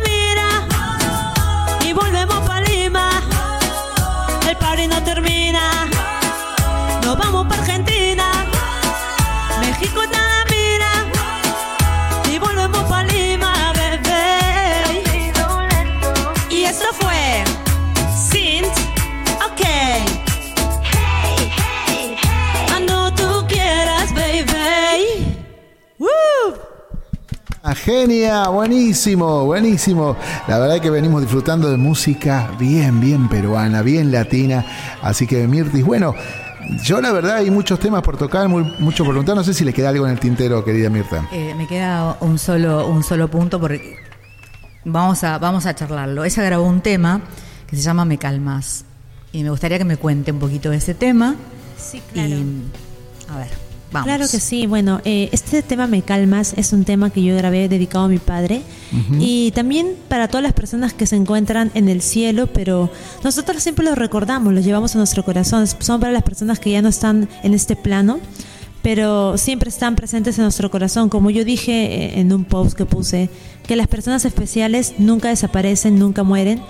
[27.75, 30.17] Genia, buenísimo, buenísimo.
[30.47, 34.65] La verdad que venimos disfrutando de música bien, bien peruana, bien latina.
[35.03, 36.15] Así que Mirtis, bueno,
[36.85, 39.35] yo la verdad hay muchos temas por tocar, muy- mucho por preguntar.
[39.37, 41.29] No sé si le queda algo en el tintero, querida Mirta.
[41.33, 43.97] Eh, me queda un solo, un solo punto porque
[44.85, 46.25] vamos a, vamos a charlarlo.
[46.25, 47.21] Ella grabó un tema
[47.67, 48.85] que se llama Me Calmas.
[49.33, 51.37] Y me gustaría que me cuente un poquito de ese tema.
[51.77, 52.21] Sí, Y,
[53.31, 53.49] a ver,
[53.93, 54.07] vamos.
[54.07, 54.67] Claro que sí.
[54.67, 58.19] Bueno, eh, este tema Me Calmas es un tema que yo grabé dedicado a mi
[58.19, 58.63] padre
[59.19, 62.91] y también para todas las personas que se encuentran en el cielo, pero
[63.23, 65.67] nosotros siempre los recordamos, los llevamos a nuestro corazón.
[65.67, 68.21] Son para las personas que ya no están en este plano,
[68.83, 71.09] pero siempre están presentes en nuestro corazón.
[71.09, 73.29] Como yo dije eh, en un post que puse,
[73.67, 76.63] que las personas especiales nunca desaparecen, nunca mueren.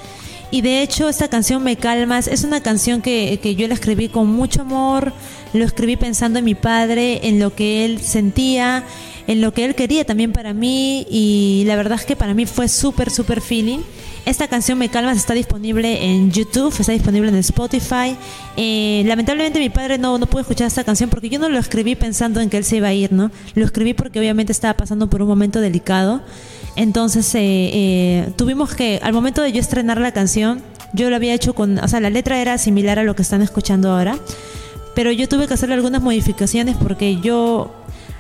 [0.51, 4.09] Y de hecho esta canción Me Calmas es una canción que, que yo la escribí
[4.09, 5.13] con mucho amor,
[5.53, 8.85] lo escribí pensando en mi padre, en lo que él sentía,
[9.27, 12.47] en lo que él quería también para mí y la verdad es que para mí
[12.47, 13.81] fue súper, súper feeling.
[14.25, 18.17] Esta canción Me Calmas está disponible en YouTube, está disponible en Spotify.
[18.57, 21.95] Eh, lamentablemente mi padre no, no pudo escuchar esta canción porque yo no lo escribí
[21.95, 23.31] pensando en que él se iba a ir, ¿no?
[23.55, 26.23] Lo escribí porque obviamente estaba pasando por un momento delicado.
[26.77, 31.35] Entonces eh, eh, tuvimos que, al momento de yo estrenar la canción, yo lo había
[31.35, 34.19] hecho con, o sea, la letra era similar a lo que están escuchando ahora,
[34.99, 37.73] pero yo tuve que hacerle algunas modificaciones porque yo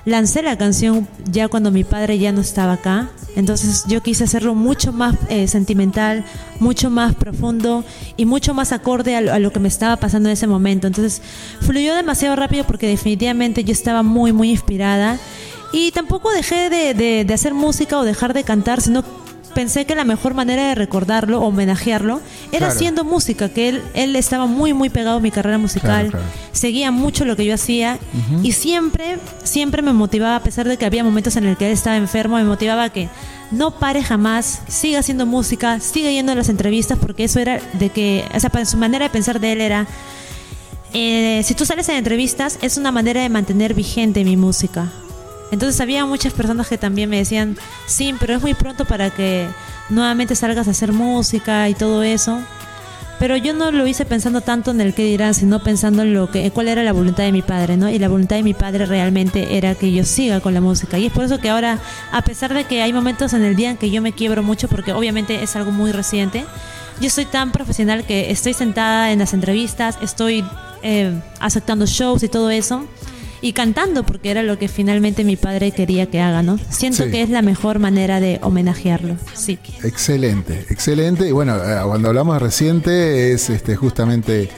[0.04, 3.10] lancé la canción ya cuando mi padre ya no estaba acá.
[3.34, 6.24] Entonces yo quise hacerlo mucho más eh, sentimental,
[6.60, 7.84] mucho más profundo
[8.16, 10.86] y mucho más acorde a lo, que me estaba pasando en ese momento.
[10.86, 11.20] Entonces
[11.62, 15.18] fluyó demasiado rápido porque definitivamente yo estaba muy, muy inspirada.
[15.72, 19.02] Y tampoco dejé de, hacer música o dejar de cantar, sino
[19.52, 22.72] pensé que la mejor manera de recordarlo, homenajearlo, era Claro.
[22.74, 26.24] haciendo música, que él, él estaba muy, muy pegado a mi carrera musical, Claro, claro.
[26.52, 27.98] seguía mucho lo que yo hacía
[28.42, 31.72] y siempre, siempre me motivaba, a pesar de que había momentos en el que él
[31.72, 33.08] estaba enfermo, me motivaba a que
[33.50, 37.90] no pare jamás, siga haciendo música, siga yendo a las entrevistas, porque eso era de
[37.90, 39.86] que, o sea, para su manera de pensar de él era,
[40.94, 44.90] eh, si tú sales en entrevistas, es una manera de mantener vigente mi música.
[45.50, 47.56] Entonces había muchas personas que también me decían,
[47.86, 49.48] sí, pero es muy pronto para que
[49.88, 52.40] nuevamente salgas a hacer música y todo eso.
[53.18, 56.30] Pero yo no lo hice pensando tanto en el que dirán, sino pensando en lo
[56.30, 57.88] que, cuál era la voluntad de mi padre, ¿no?
[57.90, 60.98] Y la voluntad de mi padre realmente era que yo siga con la música.
[60.98, 61.80] Y es por eso que ahora,
[62.12, 64.68] a pesar de que hay momentos en el día en que yo me quiebro mucho,
[64.68, 66.44] porque obviamente es algo muy reciente,
[67.00, 70.44] yo soy tan profesional que estoy sentada en las entrevistas, estoy
[70.82, 72.86] eh, aceptando shows y todo eso.
[73.40, 76.58] Y cantando, porque era lo que finalmente mi padre quería que haga, ¿no?
[76.70, 77.10] Siento Sí.
[77.10, 79.58] que es la mejor manera de homenajearlo, sí.
[79.84, 81.28] Excelente, excelente.
[81.28, 84.48] Y bueno, eh, cuando hablamos de reciente es este justamente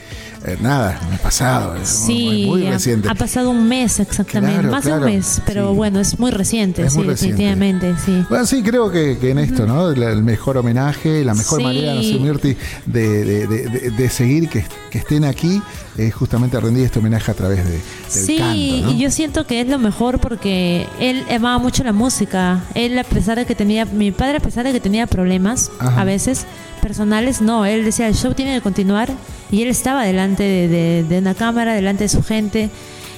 [0.45, 3.07] eh, nada, en el pasado, es Sí, muy, muy ha- reciente.
[3.09, 5.75] Ha, pasado un mes exactamente, Claro, más de un mes, pero sí.
[5.75, 7.43] bueno, es muy reciente, Es sí, muy reciente.
[7.43, 8.25] definitivamente, sí.
[8.29, 9.89] Bueno, sí, creo que, que en esto, ¿no?
[9.91, 11.63] El mejor homenaje, la mejor Sí.
[11.63, 15.61] manera, no sé, Mirti, de, de- de- de- de seguir que, que estén aquí,
[15.97, 18.53] es justamente rendir este homenaje a través de, del Sí, canto,
[18.87, 18.91] ¿no?
[18.91, 22.61] y yo siento que es lo mejor porque él amaba mucho la música.
[22.75, 26.01] Él, a pesar de que tenía, mi padre, a pesar de que tenía problemas Ajá.
[26.01, 26.45] a veces
[26.81, 29.09] personales, no, él decía el show tiene que continuar
[29.51, 32.69] y él estaba delante de, de- de una cámara, delante de su gente.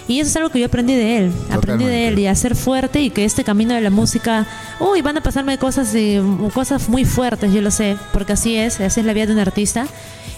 [0.06, 2.56] Y eso es algo que yo aprendí de él, aprendí de él y a ser
[2.56, 4.46] fuerte y que este camino de la música,
[4.82, 6.22] uy, van a pasarme cosas, eh,
[6.54, 9.40] cosas muy fuertes, yo lo sé, porque así es, así es la vida de un
[9.40, 9.86] artista.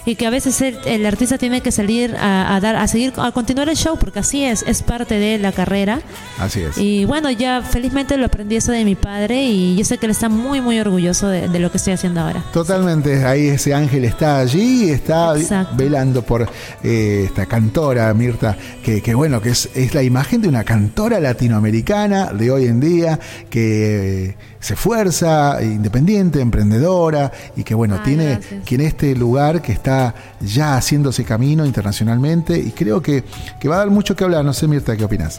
[0.06, 3.12] Y que a veces el, el artista tiene que salir a, a dar a seguir
[3.18, 6.00] a continuar el show porque así es es parte de la carrera
[6.38, 6.78] Así es.
[6.78, 10.12] y bueno ya felizmente lo aprendí eso de mi padre y yo sé que él
[10.12, 14.04] está muy muy orgulloso de, de lo que estoy haciendo ahora Totalmente, ahí ese ángel
[14.04, 15.74] está allí está Exacto.
[15.76, 16.48] velando por
[16.82, 21.18] eh, esta cantora, Mirta, que, que bueno, que es, es la imagen de una cantora
[21.20, 23.18] latinoamericana de hoy en día,
[23.50, 28.64] que eh, se esfuerza, independiente, emprendedora, y que bueno, Ay, tiene, gracias.
[28.64, 33.24] tiene este lugar que está ya haciéndose camino internacionalmente, y creo que,
[33.60, 34.44] que va a dar mucho que hablar.
[34.44, 35.38] No sé, Mirta, ¿qué opinas?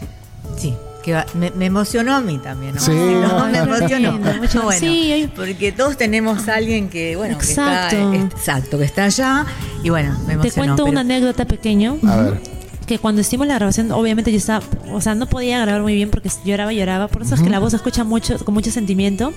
[0.56, 2.74] Sí, que va- me, me emocionó a mí también.
[2.74, 2.80] ¿no?
[2.80, 2.92] Sí.
[2.92, 4.12] No, me emocionó.
[4.12, 8.14] lindo, mucho- Bueno, sí, porque todos tenemos a alguien que, bueno, que está, Exacto.
[8.36, 9.46] exacto, que está allá
[9.82, 10.52] y bueno, me te emocionó.
[10.54, 12.40] cuento pero- una anécdota pequeño A ver.
[12.88, 16.10] Que cuando hicimos la grabación, obviamente yo estaba, o sea, no podía grabar muy bien
[16.10, 19.32] porque lloraba, lloraba, por eso es que la voz se escucha mucho, con mucho sentimiento.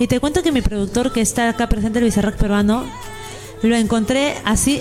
[0.00, 2.84] Y te cuento que mi productor que está acá presente, el Bizarrack peruano,
[3.62, 4.80] lo encontré así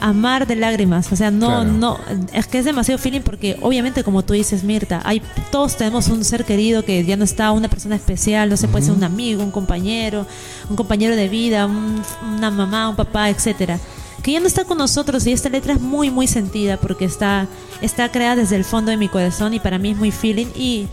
[0.00, 1.64] a mar de lágrimas, o sea, no, Claro.
[1.64, 1.98] no,
[2.32, 5.20] es que es demasiado feeling porque obviamente como tú dices, Mirta, hay,
[5.52, 8.86] todos tenemos un ser querido que ya no está, una persona especial, no se puede
[8.86, 10.26] ser un amigo, un compañero,
[10.70, 12.02] un compañero de vida, un-
[12.36, 13.78] una mamá, un papá, etcétera
[14.26, 17.46] que ya no está con nosotros y esta letra es muy muy sentida porque está
[17.80, 20.48] está creada desde el fondo de mi corazón y para mí es muy feeling.
[20.56, 20.88] Y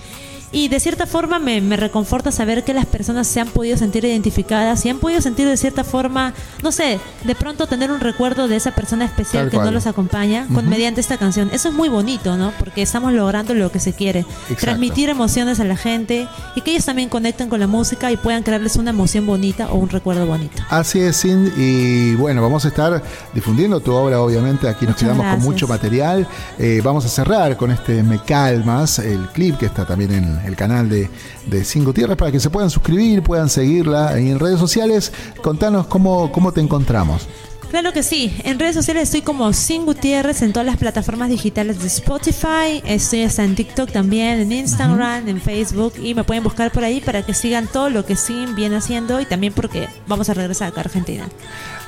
[0.54, 4.06] y de cierta forma me, me reconforta saber que las personas se han podido sentir
[4.06, 8.48] identificadas y han podido sentir de cierta forma, no sé, de pronto tener un recuerdo
[8.48, 9.66] de esa persona especial Tal que cual.
[9.68, 11.50] no los acompaña con mediante esta canción.
[11.52, 12.54] Eso es muy bonito, ¿no?
[12.60, 14.56] Porque estamos logrando lo que se quiere, Exacto.
[14.62, 18.44] transmitir emociones a la gente y que ellos también conecten con la música y puedan
[18.44, 20.62] crearles una emoción bonita o un recuerdo bonito.
[20.70, 21.52] Así es, Cindy.
[21.58, 23.02] Y bueno, vamos a estar
[23.34, 24.68] difundiendo tu obra, obviamente.
[24.70, 26.28] Aquí nos Muchas quedamos con mucho material.
[26.60, 30.56] Eh, vamos a cerrar con este Me Calmas, el clip que está también en el
[30.56, 31.10] canal de,
[31.48, 35.12] de Sin Gutiérrez, para que se puedan suscribir, puedan seguirla en redes sociales.
[35.42, 37.28] Contanos cómo, cómo te encontramos.
[37.74, 38.32] Claro que sí.
[38.44, 42.84] En redes sociales estoy como Sin Gutiérrez en todas las plataformas digitales de Spotify.
[42.86, 45.94] Estoy hasta en TikTok también, en Instagram, en Facebook.
[46.00, 49.20] Y me pueden buscar por ahí para que sigan todo lo que Sin viene haciendo
[49.20, 51.28] y también porque vamos a regresar acá a Argentina.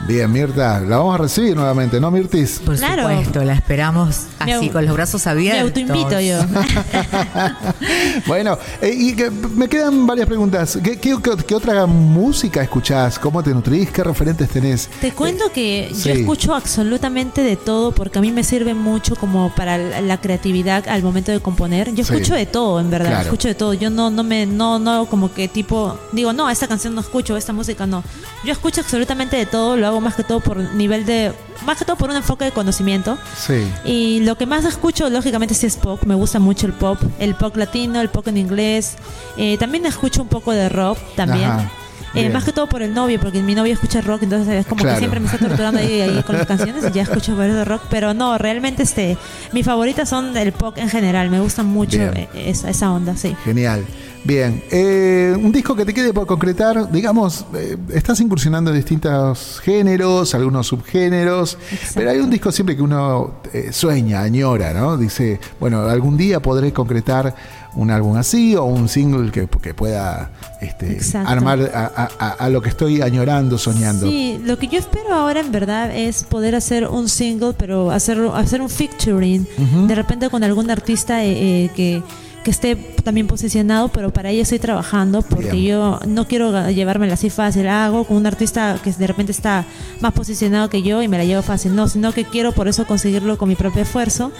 [0.07, 2.61] Bien, Mirta, la vamos a recibir nuevamente, ¿no, Mirtis?
[2.65, 3.03] Por Claro.
[3.07, 5.61] supuesto, la esperamos Me así, con los brazos Me abiertos.
[5.65, 6.39] autoinvito yo.
[8.27, 10.79] bueno, eh, y que me quedan varias preguntas.
[10.83, 13.19] ¿Qué, qué- qué- qué otra música escuchás?
[13.19, 13.89] ¿Cómo te nutrís?
[13.91, 14.89] ¿Qué referentes tenés?
[14.99, 16.09] Te cuento que sí.
[16.09, 20.87] yo escucho absolutamente de todo porque a mí me sirve mucho como para la creatividad
[20.87, 21.93] al momento de componer.
[21.93, 22.13] Yo Sí.
[22.13, 23.09] escucho de todo, en verdad.
[23.09, 23.23] Claro.
[23.25, 23.73] Escucho de todo.
[23.73, 27.37] Yo no, no me, no, no como que tipo, digo, no, esta canción no escucho,
[27.37, 28.03] esta música no.
[28.43, 31.31] Yo escucho absolutamente de todo, lo hago más que todo por nivel de,
[31.65, 33.17] más que todo por un enfoque de conocimiento.
[33.37, 33.65] Sí.
[33.85, 36.01] Y lo que más escucho, lógicamente, sí es pop.
[36.05, 36.99] Me gusta mucho el pop.
[37.19, 38.95] El pop latino, el pop en inglés.
[39.37, 41.49] Eh, también escucho un poco de rock también.
[41.49, 41.71] Ajá,
[42.15, 44.81] Eh, más que todo por el novio, porque mi novio escucha rock, entonces es como
[44.81, 44.95] Claro.
[44.95, 47.65] que siempre me está torturando ahí, ahí con las canciones y ya escucho varios de
[47.65, 47.83] rock.
[47.89, 49.17] Pero no, realmente este,
[49.51, 51.29] mis favoritas son el pop en general.
[51.29, 53.35] Me gusta mucho eh, esa, esa onda, sí.
[53.43, 53.85] Genial.
[54.23, 59.59] Bien, eh, un disco que te quede por concretar, digamos, eh, estás incursionando en distintos
[59.63, 61.59] géneros, algunos subgéneros,
[61.93, 64.97] pero hay un disco siempre que uno eh, sueña, añora, ¿no?
[64.97, 67.35] Dice, bueno, algún día podré concretar
[67.75, 70.29] un álbum así o un single que, que pueda
[70.61, 74.07] este, armar a, a- a- a lo que estoy añorando, soñando.
[74.09, 78.17] Sí, lo que yo espero ahora en verdad es poder hacer un single, pero hacer,
[78.33, 79.45] hacer un featuring,
[79.87, 82.01] de repente con algún artista eh, eh, que,
[82.45, 85.65] que esté también posicionado, pero para ello estoy trabajando porque Bien.
[85.65, 89.65] yo no quiero llevármela así fácil, hago con un artista que de repente está
[89.99, 92.85] más posicionado que yo y me la llevo fácil, no, sino que quiero por eso
[92.85, 94.31] conseguirlo con mi propio esfuerzo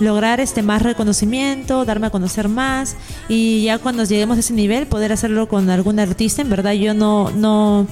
[0.00, 2.96] lograr este más reconocimiento, darme a conocer más
[3.28, 6.42] y ya cuando lleguemos a ese nivel poder hacerlo con algún artista.
[6.42, 7.86] En verdad yo no no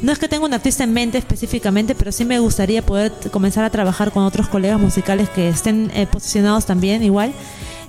[0.00, 3.62] no es que tenga un artista en mente específicamente, pero sí me gustaría poder comenzar
[3.62, 7.32] a trabajar con otros colegas musicales que estén eh, posicionados también igual.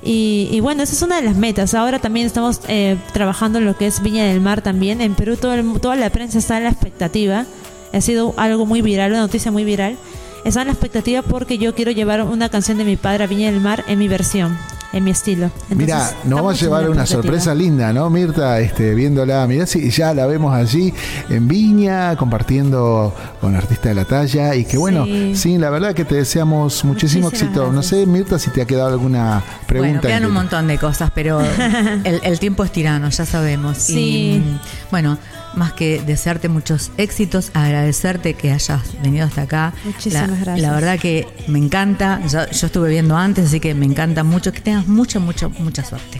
[0.05, 1.73] Y, y bueno, esa es una de las metas.
[1.73, 4.99] Ahora también estamos eh, trabajando en lo que es Viña del Mar también.
[5.01, 7.45] En Perú todo el- toda la prensa está en la expectativa.
[7.93, 9.97] Ha sido algo muy viral, una noticia muy viral.
[10.45, 13.61] Está en la expectativa porque yo quiero llevar una canción de mi padre Viña del
[13.61, 14.57] Mar en mi versión,
[14.93, 15.45] en mi estilo.
[15.69, 18.59] Entonces, Mira, nos vamos a llevar una sorpresa linda, ¿no, Mirta?
[18.59, 20.93] Este, viéndola, mirá si ya la vemos allí
[21.29, 24.55] en Viña, compartiendo con artista de la talla.
[24.55, 25.57] Y que bueno, sí, Sí.
[25.57, 27.71] la verdad que te deseamos muchísimo Muchísimas éxito.
[27.71, 29.93] No sé, Mirta, si te ha quedado alguna pregunta.
[29.93, 31.41] Bueno, quedan que- un montón de cosas, pero
[32.03, 33.77] el, el tiempo es tirano, ya sabemos.
[33.77, 34.35] Sí.
[34.35, 34.59] Y mm,
[34.91, 35.17] bueno,
[35.55, 39.73] más que desearte muchos éxitos, agradecerte que hayas venido hasta acá.
[39.83, 40.59] Muchísimas la, gracias.
[40.61, 44.51] La verdad que me encanta, yo, yo estuve viendo antes, así que me encanta mucho
[44.51, 46.19] que tengas mucha, mucha, mucha suerte.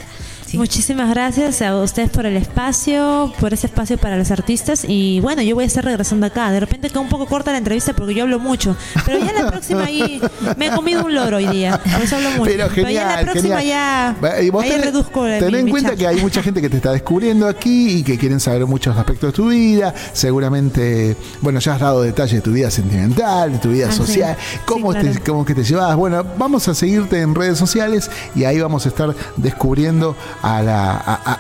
[0.54, 0.58] Sí.
[0.60, 4.86] Muchísimas gracias a ustedes por el espacio, por ese espacio para los artistas.
[4.88, 6.52] Y bueno, yo voy a estar regresando acá.
[6.52, 8.78] De repente queda un poco corta la entrevista porque yo hablo mucho.
[9.04, 10.22] Pero ya la próxima ahí
[10.58, 11.80] me he comido un loro hoy día.
[11.92, 12.44] Por eso hablo mucho.
[12.44, 14.16] Pero genial, ya la próxima genial.
[14.22, 16.00] ya, Y vos ahí tenés- reduzco Ten mi- en mi cuenta charla.
[16.00, 19.30] que hay mucha gente que te está descubriendo aquí y que quieren saber muchos aspectos
[19.32, 19.92] de tu vida.
[20.14, 23.98] Seguramente, bueno, ya has dado detalles de tu vida sentimental, de tu vida Ah, sí.
[23.98, 25.96] social, cómo, Sí, te- cómo que te llevas.
[25.96, 30.92] Bueno, vamos a seguirte en redes sociales y ahí vamos a estar descubriendo a, la,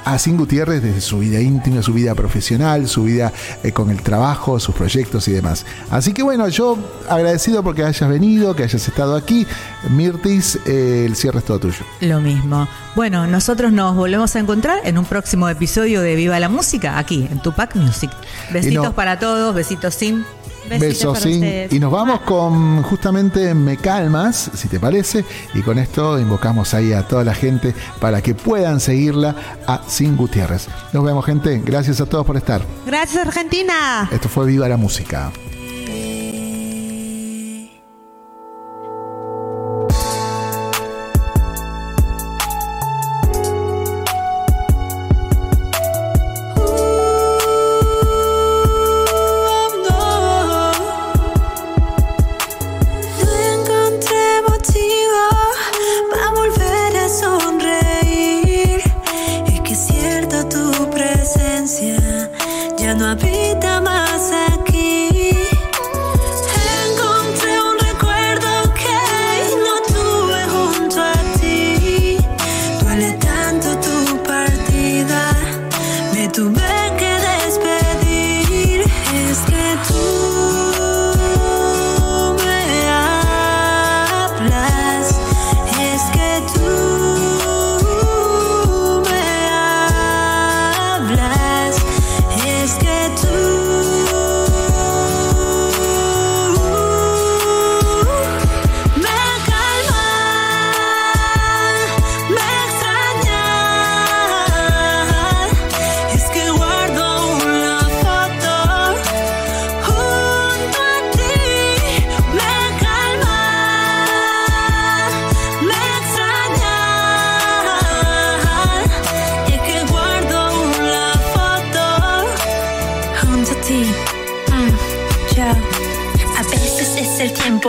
[0.05, 3.31] a, Sin Gutiérrez desde su vida íntima, su vida profesional, su vida
[3.61, 5.65] eh, con el trabajo, sus proyectos y demás.
[5.91, 6.77] Así que bueno, yo
[7.09, 9.45] agradecido porque hayas venido, que hayas estado aquí.
[9.89, 11.85] Mirtis, eh, el cierre es todo tuyo.
[12.01, 12.67] Lo mismo.
[12.95, 17.27] Bueno, nosotros nos volvemos a encontrar en un próximo episodio de Viva la Música, aquí
[17.29, 18.09] en Tupac Music.
[18.51, 20.23] Besitos no- para todos, besitos sin.
[20.69, 21.33] Besitos Besos, para sí.
[21.33, 21.73] ustedes.
[21.73, 25.25] Y nos vamos con justamente Me Calmas, si te parece.
[25.53, 29.35] Y con esto invocamos ahí a toda la gente para que puedan seguirla
[29.67, 30.67] a Sin Gutiérrez.
[30.91, 31.61] Nos vemos, gente.
[31.63, 32.61] Gracias a todos por estar.
[32.85, 34.09] Gracias, Argentina.
[34.11, 35.31] Esto fue Viva la Música.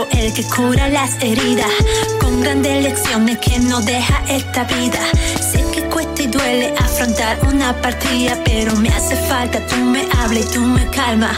[0.03, 1.71] El que cura las heridas
[2.19, 4.99] con grandes lecciones que nos deja esta vida.
[5.39, 10.45] Sé que cuesta y duele afrontar una partida, pero me hace falta tú me hablas
[10.45, 11.37] y tú me calmas.